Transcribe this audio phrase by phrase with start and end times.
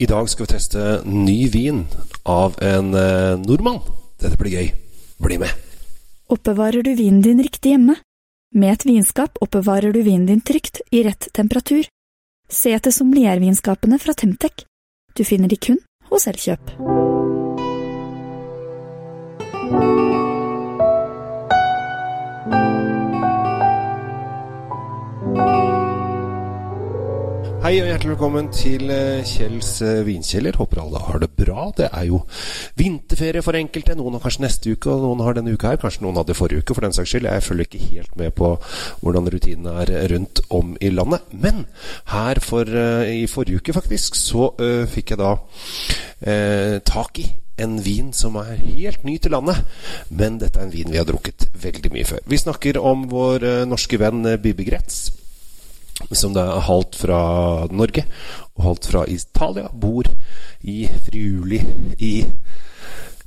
[0.00, 1.82] I dag skal vi teste ny vin
[2.24, 3.82] av en eh, nordmann.
[4.16, 4.70] Dette blir gøy.
[5.20, 5.52] Bli med!
[6.32, 7.98] Oppbevarer du vinen din riktig hjemme?
[8.56, 11.84] Med et vinskap oppbevarer du vinen din trygt, i rett temperatur.
[12.48, 14.64] Se etter sommeliervinskapene fra Temtec.
[15.12, 16.72] Du finner de kun hos Elkjøp.
[27.70, 30.56] Hei og hjertelig velkommen til eh, Kjells eh, vinkjeller.
[30.58, 31.68] Håper alle har det bra.
[31.78, 32.16] Det er jo
[32.74, 33.94] vinterferie for enkelte.
[33.94, 35.78] Noen har kanskje neste uke, og noen har denne uka her.
[35.78, 37.28] Kanskje noen hadde forrige uke, for den saks skyld.
[37.30, 38.48] Jeg følger ikke helt med på
[39.04, 41.30] hvordan rutinene er rundt om i landet.
[41.30, 41.62] Men
[42.10, 47.28] her for, uh, i forrige uke, faktisk, så uh, fikk jeg da uh, tak i
[47.62, 49.62] en vin som er helt ny til landet.
[50.10, 52.26] Men dette er en vin vi har drukket veldig mye før.
[52.34, 55.19] Vi snakker om vår norske venn Bibi Gretz
[56.10, 57.20] som det er halvt fra
[57.70, 58.06] Norge
[58.56, 59.70] og halvt fra Italia.
[59.72, 60.08] Bor
[60.60, 61.60] i Friuli
[61.98, 62.14] i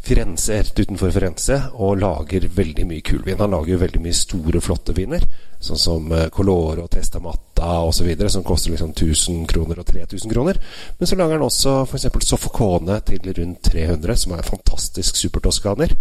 [0.03, 3.39] Firenze, rett utenfor Firenze, og lager veldig mye kul vin.
[3.39, 5.23] Han lager veldig mye store, flotte viner,
[5.63, 10.59] sånn som eh, Colore og Testamatta osv., som koster liksom 1000 kroner og 3000 kroner.
[10.99, 12.09] Men så lager han også f.eks.
[12.19, 15.95] Sofocone til rundt 300, som er fantastisk supertoskaner.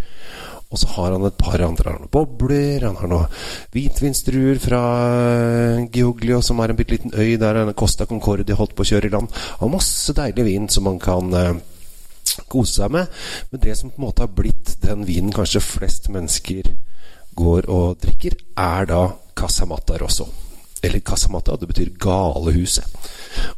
[0.72, 3.42] Og så har han et par andre han har noen bobler, han har noen
[3.74, 4.82] hvitvinstruer fra
[5.92, 9.08] Gioglio, Giuglio, som er en bitte liten øy der Costa Concordia holdt på å kjøre
[9.08, 9.32] i land.
[9.58, 11.56] Han har masse deilig vin som man kan uh,
[12.48, 13.10] kose seg med.
[13.50, 16.72] Men det som på en måte har blitt den vinen kanskje flest mennesker
[17.34, 19.02] går og drikker, er da
[19.34, 20.28] Casamata Rosso.
[20.82, 22.84] Eller Casamata, det betyr galehuset.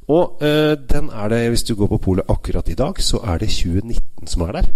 [0.08, 3.40] Og uh, den er det, hvis du går på polet akkurat i dag, så er
[3.40, 4.70] det 2019 som er der.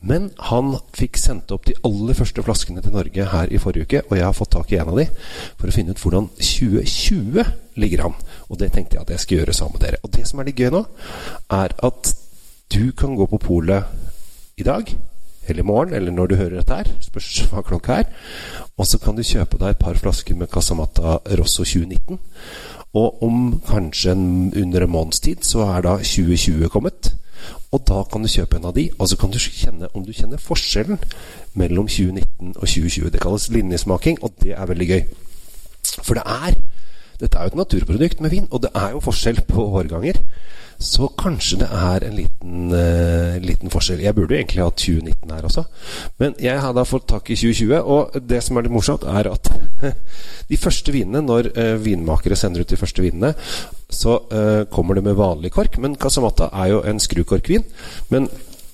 [0.00, 4.00] Men han fikk sendt opp de aller første flaskene til Norge her i forrige uke,
[4.08, 5.04] og jeg har fått tak i en av de
[5.60, 7.44] for å finne ut hvordan 2020
[7.82, 8.16] ligger an.
[8.48, 10.00] Og det tenkte jeg at jeg skulle gjøre sammen med dere.
[10.00, 10.82] Og det som er litt gøy nå,
[11.52, 12.14] er at
[12.72, 14.88] du kan gå på polet i dag,
[15.50, 18.10] eller i morgen, eller når du hører dette her, spørs hva klokka er,
[18.76, 22.20] og så kan du kjøpe deg et par flasker med Casamata Rosso 2019.
[22.98, 27.12] Og om kanskje en, under en måneds tid så er da 2020 kommet.
[27.70, 30.10] Og da kan du kjøpe en av de, og så kan du kjenne om du
[30.12, 30.98] kjenner forskjellen
[31.54, 33.12] mellom 2019 og 2020.
[33.14, 35.04] Det kalles linjesmaking, og det er veldig gøy.
[36.02, 36.58] For det er
[37.20, 40.20] Dette er jo et naturprodukt med vin, og det er jo forskjell på årganger.
[40.80, 44.00] Så kanskje det er en liten, uh, liten forskjell.
[44.00, 45.64] Jeg burde jo egentlig hatt 2019 her også.
[46.22, 49.28] Men jeg har da fått tak i 2020, og det som er litt morsomt, er
[49.28, 49.50] at
[50.50, 53.34] de første vinene, når uh, vinmakere sender ut de første vinene,
[53.92, 55.76] så uh, kommer det med vanlig kork.
[55.84, 57.68] Men Casamata er jo en skrukorkvin.
[58.08, 58.30] Men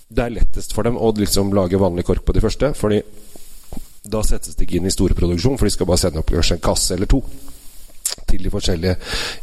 [0.06, 3.02] det er lettest for dem å liksom lage vanlig kork på de første, fordi
[4.06, 6.66] da settes de ikke inn i storproduksjon, for de skal bare sende opp kanskje en
[6.68, 7.24] kasse eller to
[8.36, 8.96] til de forskjellige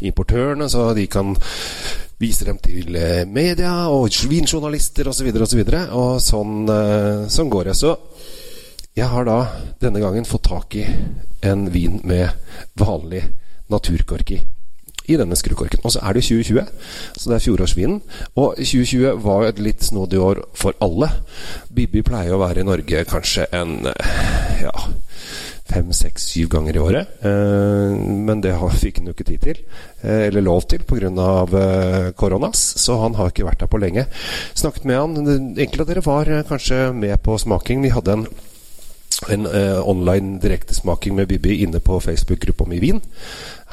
[0.09, 1.33] importørene, så de kan
[2.21, 5.29] vise dem til eh, media og svinjournalister osv.
[5.33, 7.77] Og, så videre, og, så og sånn, eh, sånn går det.
[7.79, 7.95] Så
[8.93, 9.39] jeg har da
[9.81, 10.85] denne gangen fått tak i
[11.43, 12.29] en vin med
[12.79, 13.25] vanlig
[13.73, 14.43] naturkork i.
[15.03, 15.81] I denne skrukorken.
[15.83, 16.67] Og så er det 2020,
[17.17, 17.97] så det er fjorårsvinen.
[18.39, 21.09] Og 2020 var jo et litt snodig år for alle.
[21.75, 23.81] Bibi pleier å være i Norge kanskje en
[24.63, 24.71] ja
[25.69, 27.17] fem, seks, syv ganger i året.
[27.25, 27.97] Eh,
[28.27, 29.61] men det fikk han jo ikke tid til,
[30.03, 31.09] eh, eller lov til, pga.
[31.09, 32.61] Eh, koronas.
[32.77, 34.07] Så han har ikke vært der på lenge.
[34.53, 35.55] Snakket med han.
[35.57, 37.81] Enkelte av dere var kanskje med på smaking.
[37.81, 38.27] Vi hadde en
[39.29, 43.01] en eh, online direktesmaking med Bibi inne på Facebook-gruppa mi Wien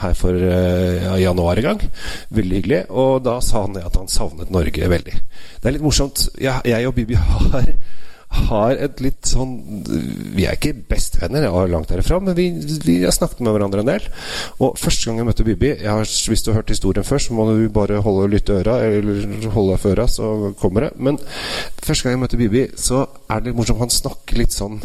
[0.00, 1.80] her for eh, januar en gang.
[2.28, 2.82] Veldig hyggelig.
[2.90, 5.16] Og da sa han at han savnet Norge veldig.
[5.60, 6.28] Det er litt morsomt.
[6.40, 7.72] Jeg, jeg og Bibi har
[8.30, 9.56] har et litt sånn
[10.36, 12.48] Vi er ikke bestevenner, langt derifra, men vi,
[12.84, 14.06] vi, har snakket med hverandre en del.
[14.62, 17.48] Og første gang jeg møtte Bibi har, Hvis du har hørt historien før, så må
[17.50, 20.92] du bare holde og lytte øra, eller holde deg for øra, så kommer det.
[20.96, 21.18] Men
[21.82, 23.82] første gang jeg møtte Bibi, så er det litt morsomt.
[23.82, 24.80] Han snakker litt sånn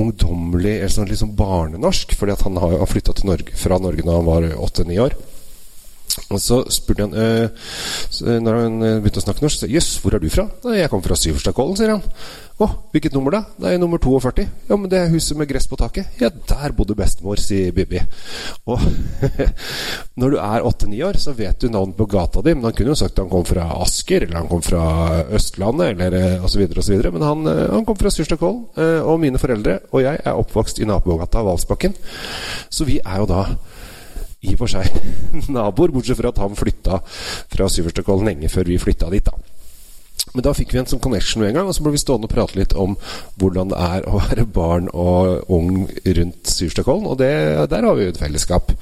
[0.00, 3.14] ungdommelig, eller sånn sånn barnenorsk, fordi han har flytta
[3.60, 5.14] fra Norge da han var åtte-ni år.
[6.30, 7.48] Og så spurte han øh,
[8.44, 10.46] Når han eh, begynte å snakke norsk, så Jøss, hvor er du fra?
[10.74, 12.04] Jeg kommer fra Syverstadkollen, sier han.
[12.54, 13.40] Å, hvilket nummer da?
[13.64, 14.44] Nei, nummer 42.
[14.68, 16.12] Ja, men det er huset med gress på taket.
[16.22, 17.98] Ja, der bodde bestemor, sier Bibi.
[18.70, 18.84] Og
[20.20, 22.54] når du er åtte-ni år, så vet du navnet på gata di.
[22.54, 24.84] Men han kunne jo sagt at han kom fra Asker, eller han kom fra
[25.34, 26.94] Østlandet, eller osv., osv.
[27.08, 28.68] Men han, han kom fra Syverstadkollen.
[29.02, 31.94] Og mine foreldre og jeg er oppvokst i nabogata Valsbakken.
[32.70, 33.42] Så vi er jo da
[34.44, 34.88] i og for seg
[35.54, 39.24] naboer, bortsett fra at han flytta fra Syverstøkollen lenge før vi flytta dit.
[39.24, 39.53] da.
[40.34, 42.26] Men da fikk vi en sånn connection med en gang, og så ble vi stående
[42.26, 42.96] og prate litt om
[43.38, 47.06] hvordan det er å være barn og ung rundt Syrstadkollen.
[47.06, 47.30] Og det,
[47.70, 48.72] der har vi jo et fellesskap.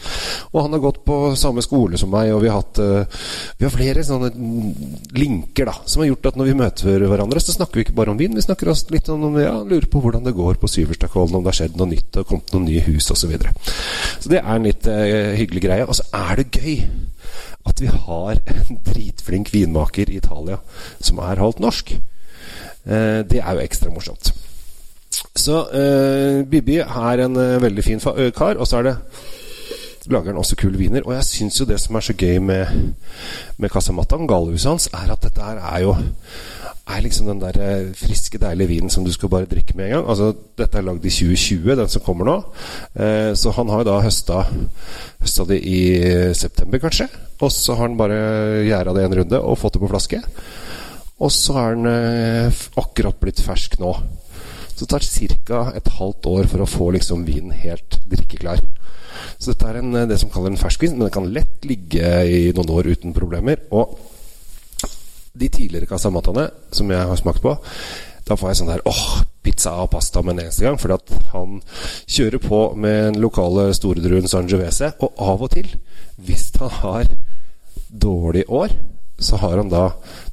[0.53, 3.21] Og han har gått på samme skole som meg, og vi har hatt uh,
[3.59, 4.33] Vi har flere sånne
[5.19, 8.15] linker da som har gjort at når vi møter hverandre, så snakker vi ikke bare
[8.15, 8.37] om vin.
[8.39, 11.53] Vi snakker også litt om ja, lurer på hvordan det går på Syverstakollen, om det
[11.53, 13.21] har skjedd noe nytt, og kommet noen nye hus osv.
[13.23, 13.53] Så, videre.
[14.19, 15.85] så det er en litt uh, hyggelig greie.
[15.85, 16.81] Og så er det gøy
[17.69, 20.59] at vi har en dritflink vinmaker i Italia
[21.01, 21.93] som er halvt norsk.
[21.93, 24.33] Eh, det er jo ekstra morsomt.
[25.37, 28.03] Så eh, Bibi er en eh, veldig fin
[28.35, 28.97] kar, og så er det
[30.11, 31.05] lager han også kule viner.
[31.07, 32.67] Og jeg syns jo det som er så gøy med,
[33.57, 35.95] med Casamattaen, galehuset hans, er at dette her er jo
[36.91, 39.95] er liksom den der eh, friske, deilige vinen som du skal bare drikke med en
[39.97, 40.09] gang.
[40.11, 42.37] Altså, Dette er lagd i 2020, den som kommer nå.
[42.99, 44.43] Eh, så han har jo da høsta,
[45.23, 45.79] høsta det i
[46.35, 47.07] september, kanskje.
[47.43, 50.23] Og så har han bare gjæra det en runde og fått det på flaske.
[51.23, 53.95] Og så er den eh, akkurat blitt fersk nå.
[54.73, 55.07] Så det tar
[55.47, 55.65] ca.
[55.79, 58.63] et halvt år for å få liksom vinen helt drikkeklar.
[59.39, 62.11] Så dette er en, eh, det som kaller en ferskvin, men den kan lett ligge
[62.27, 63.63] i noen år uten problemer.
[63.71, 63.95] Og
[65.33, 67.57] de tidligere casamataene som jeg har smakt på,
[68.29, 70.79] da får jeg sånn der åh, pizza og pasta med en eneste gang.
[70.79, 71.59] Fordi at han
[72.07, 74.93] kjører på med den lokale storedruen Sangiovese.
[75.03, 75.69] Og av og til,
[76.23, 77.11] hvis han har
[77.91, 78.77] dårlig år,
[79.23, 79.89] så har han da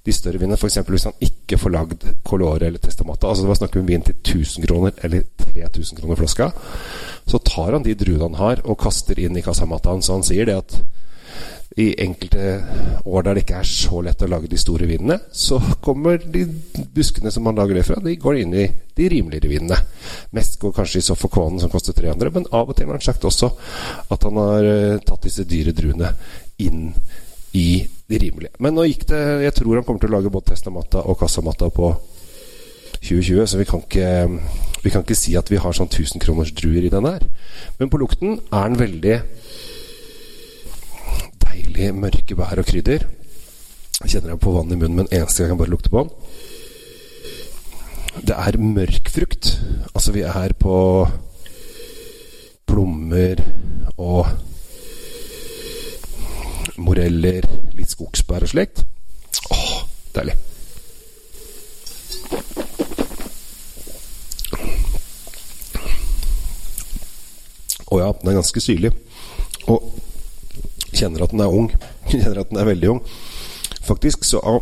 [0.06, 0.57] de større vinene.
[0.57, 0.80] F.eks.
[0.86, 3.30] hvis han ikke får lagd Colore eller Testamata.
[3.30, 6.52] Altså det var snakk om vin til 1000 kroner eller 3000 kroner flaska.
[7.30, 10.02] Så tar han de druene han har, og kaster inn i casamataen.
[10.06, 10.80] Så han sier det at
[11.77, 12.63] i enkelte
[13.06, 16.44] år der det ikke er så lett å lage de store vinene, så kommer de
[16.95, 18.66] buskene som man lager det fra, de går inn i
[18.98, 19.77] de rimeligere vinene.
[20.36, 23.27] Mest går kanskje i Sofokånen, som koster 300, men av og til har han sagt
[23.30, 23.51] også
[24.10, 26.12] at han har uh, tatt disse dyre druene
[26.66, 26.89] inn
[27.54, 27.69] i
[28.10, 28.57] de rimelige.
[28.62, 31.69] Men nå gikk det Jeg tror han kommer til å lage både Testamata og kassamatta
[31.74, 31.94] på
[33.00, 34.10] 2020, så vi kan ikke
[34.83, 37.24] vi kan ikke si at vi har sånn 1000 kroners druer i den her.
[37.80, 39.16] Men på lukten er den veldig
[41.50, 43.06] deilig mørke bær og krydder.
[44.00, 46.04] Jeg kjenner jeg på vann i munnen med en eneste gang jeg bare lukter på
[46.04, 46.12] den.
[48.28, 49.50] Det er mørk frukt.
[49.96, 51.07] Altså, vi er her på
[52.69, 53.42] plommer
[53.98, 54.28] og
[56.80, 58.86] moreller, litt skogsbær og slikt.
[59.52, 59.74] Åh,
[60.16, 60.36] deilig.
[67.90, 68.94] Å ja, den er ganske syrlig.
[69.68, 69.90] Og
[70.94, 71.70] kjenner at den er ung.
[72.12, 73.02] Kjenner at den er veldig ung.
[73.86, 74.62] Faktisk så er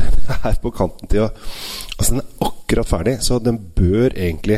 [0.00, 1.32] den her på kanten til å
[1.94, 4.56] Altså, den er akkurat ferdig, så den bør egentlig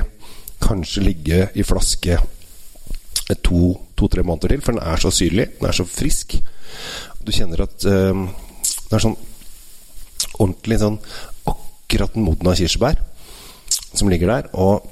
[0.64, 2.16] kanskje ligge i flaske
[3.44, 5.50] to-tre to, måneder til, for den er så syrlig.
[5.58, 6.38] Den er så frisk.
[7.20, 9.18] Du kjenner at uh, den er sånn
[10.38, 10.98] ordentlig sånn
[11.52, 13.00] akkurat modna kirsebær
[13.92, 14.50] som ligger der.
[14.56, 14.86] Og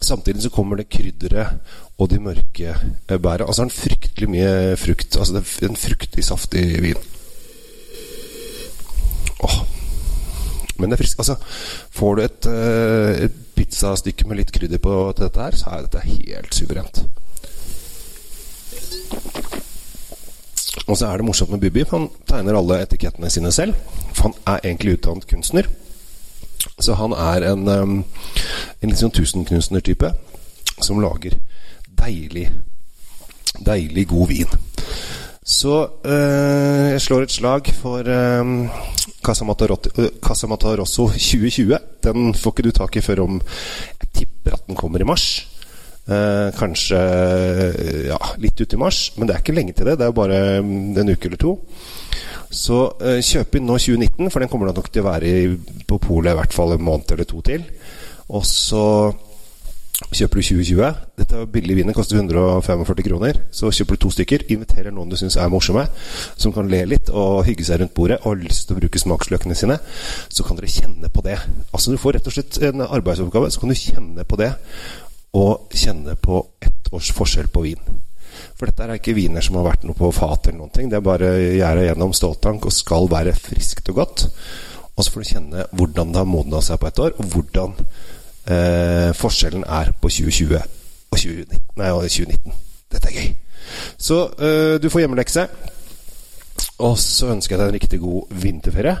[0.00, 1.60] samtidig så kommer det krydderet
[2.00, 3.46] og de mørke eh, bæra.
[3.46, 5.16] Altså en fryktelig mye frukt.
[5.16, 7.02] Altså det er en fruktig, saftig vin.
[9.44, 9.56] Åh.
[10.78, 11.18] Men det er frisk.
[11.18, 11.36] Altså,
[11.90, 15.84] får du et, uh, et pizzastykke med litt krydder på til dette her, så er
[15.84, 17.02] dette helt suverent.
[20.86, 23.76] Og så er det morsomt med Bubi, han tegner alle etikettene sine selv.
[24.14, 25.68] For han er egentlig utdannet kunstner.
[26.80, 27.94] Så han er en, um,
[28.80, 30.14] en litt sånn tusenknusner-type
[30.80, 31.36] som lager
[32.00, 32.48] deilig,
[33.66, 34.58] deilig god vin.
[35.50, 38.50] Så eh, jeg slår et slag for eh,
[39.24, 41.78] Casamata Rosso 2020.
[42.04, 45.46] Den får ikke du tak i før om Jeg tipper at den kommer i mars.
[46.10, 47.00] Eh, kanskje
[48.08, 49.98] ja, litt ut i mars, men det er ikke lenge til det.
[49.98, 51.56] Det er jo bare en uke eller to.
[52.50, 55.50] Så eh, kjøp inn nå 2019, for den kommer nok til å være i,
[55.86, 57.66] på polet i hvert fall en måned eller to til.
[58.30, 58.84] Og så
[60.08, 60.86] Kjøper du 2020
[61.20, 63.40] Dette er billig vin, koster 145 kroner.
[63.52, 65.84] Så kjøper du to stykker, inviterer noen du syns er morsomme,
[66.40, 69.02] som kan le litt og hygge seg rundt bordet og har lyst til å bruke
[69.02, 69.76] smaksløkene sine,
[70.32, 71.36] så kan dere kjenne på det.
[71.70, 74.54] Altså Du får rett og slett en arbeidsoppgave, så kan du kjenne på det.
[75.36, 78.00] Og kjenne på ett års forskjell på vin.
[78.56, 80.88] For dette er ikke viner som har vært noe på fat eller noen ting.
[80.90, 84.24] Det er bare gjæra gjennom ståltank og skal være friskt og godt.
[84.96, 87.76] Og så får du kjenne hvordan det har modna seg på et år, og hvordan
[88.46, 90.56] eh, forskjellen er på 2020
[91.10, 91.62] og 2019.
[91.80, 92.58] Nei, 2019.
[92.92, 93.34] Dette er gøy.
[93.98, 95.46] Så eh, du får hjemmelekse.
[96.80, 98.96] Og så ønsker jeg deg en riktig god vinterferie,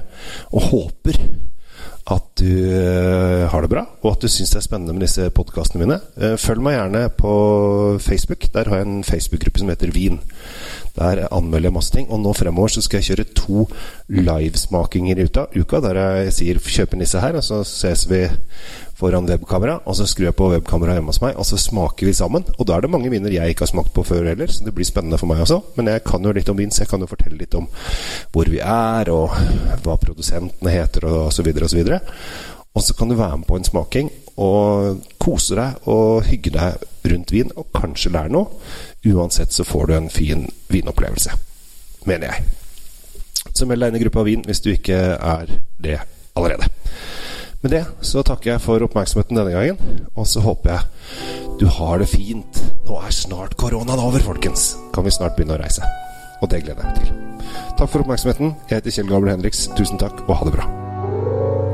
[0.52, 1.16] og håper
[2.10, 5.28] at du uh, har det bra, og at du syns det er spennende med disse
[5.36, 5.98] podkastene mine.
[6.16, 7.34] Uh, følg meg gjerne på
[8.02, 8.48] Facebook.
[8.54, 10.18] Der har jeg en Facebook-gruppe som heter Vin.
[10.96, 12.08] Der anmelder jeg masse ting.
[12.10, 13.66] Og nå fremover så skal jeg kjøre to
[14.08, 15.28] livesmakinger i
[15.60, 18.28] uka, der jeg sier 'kjøp en disse her', og så ses vi
[19.00, 19.80] foran webkamera.
[19.86, 22.44] Og så skrur jeg på webkameraet hjemme hos meg, og så smaker vi sammen.
[22.58, 24.74] Og da er det mange viner jeg ikke har smakt på før heller, så det
[24.74, 25.60] blir spennende for meg også.
[25.76, 27.68] Men jeg kan jo litt om vin, så jeg kan jo fortelle litt om
[28.32, 29.30] hvor vi er, og
[29.84, 32.00] hva produsentene heter, og så videre og så videre.
[32.74, 36.86] Og så kan du være med på en smaking og kose deg og hygge deg
[37.10, 38.60] rundt vin, og kanskje lære noe.
[39.10, 41.36] Uansett så får du en fin vinopplevelse,
[42.08, 42.48] mener jeg.
[43.56, 45.98] Så meld deg inn i gruppa Vin hvis du ikke er det
[46.36, 46.68] allerede.
[47.60, 52.00] Med det så takker jeg for oppmerksomheten denne gangen, og så håper jeg du har
[52.00, 52.62] det fint.
[52.88, 54.72] Nå er snart koronaen over, folkens.
[54.94, 55.84] Kan vi snart begynne å reise.
[56.40, 57.58] Og det gleder jeg meg til.
[57.76, 58.54] Takk for oppmerksomheten.
[58.70, 59.66] Jeg heter Kjell Gabriel Henriks.
[59.76, 60.89] Tusen takk, og ha det bra.